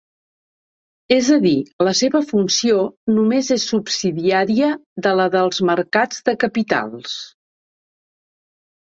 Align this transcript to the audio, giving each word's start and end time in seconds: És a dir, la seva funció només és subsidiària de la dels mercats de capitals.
És 1.15 1.27
a 1.33 1.35
dir, 1.41 1.49
la 1.87 1.91
seva 1.99 2.21
funció 2.29 2.79
només 3.17 3.49
és 3.55 3.65
subsidiària 3.73 4.69
de 5.07 5.11
la 5.19 5.27
dels 5.35 5.61
mercats 5.71 6.25
de 6.31 6.35
capitals. 6.45 7.13